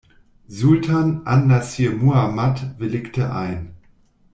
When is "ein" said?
3.31-3.75